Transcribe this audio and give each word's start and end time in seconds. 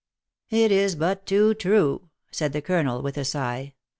"It 0.65 0.71
is 0.71 0.95
but 0.95 1.27
too 1.27 1.53
true," 1.53 2.09
said 2.31 2.53
the 2.53 2.61
colonel, 2.63 3.03
with 3.03 3.17
a 3.19 3.23
sigh. 3.25 3.75